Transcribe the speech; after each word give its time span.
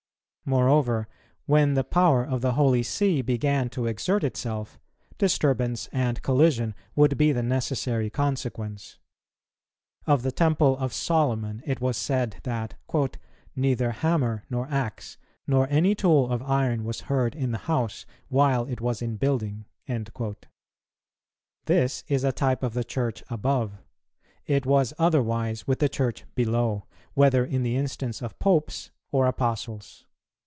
Moreover, 0.43 1.07
when 1.45 1.75
the 1.75 1.83
power 1.83 2.25
of 2.25 2.41
the 2.41 2.53
Holy 2.53 2.83
See 2.83 3.21
began 3.21 3.69
to 3.69 3.85
exert 3.85 4.21
itself, 4.21 4.77
disturbance 5.17 5.87
and 5.93 6.21
collision 6.21 6.75
would 6.93 7.15
be 7.17 7.31
the 7.31 7.43
necessary 7.43 8.09
consequence. 8.09 8.97
Of 10.05 10.23
the 10.23 10.31
Temple 10.33 10.77
of 10.77 10.91
Solomon, 10.91 11.61
it 11.65 11.79
was 11.79 11.95
said 11.95 12.37
that 12.43 12.73
"neither 13.55 13.91
hammer, 13.91 14.43
nor 14.49 14.67
axe, 14.67 15.17
nor 15.47 15.69
any 15.69 15.95
tool 15.95 16.29
of 16.29 16.41
iron 16.43 16.83
was 16.83 17.01
heard 17.01 17.33
in 17.33 17.51
the 17.51 17.59
house, 17.69 18.05
while 18.27 18.65
it 18.65 18.81
was 18.81 19.01
in 19.01 19.15
building." 19.15 19.67
This 21.65 22.03
is 22.09 22.25
a 22.25 22.33
type 22.33 22.61
of 22.61 22.73
the 22.73 22.83
Church 22.83 23.23
above; 23.29 23.77
it 24.47 24.65
was 24.65 24.93
otherwise 24.99 25.65
with 25.65 25.79
the 25.79 25.87
Church 25.87 26.25
below, 26.35 26.87
whether 27.13 27.45
in 27.45 27.63
the 27.63 27.77
instance 27.77 28.21
of 28.21 28.37
Popes 28.39 28.91
or 29.11 29.27
Apostles. 29.27 30.07